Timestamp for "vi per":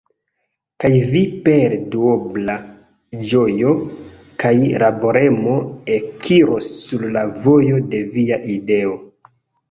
1.09-1.73